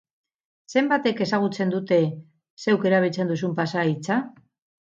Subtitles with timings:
[0.73, 2.01] Zenbatek ezagutzen dute
[2.65, 4.21] zeuk erabiltzen duzun pasahitza?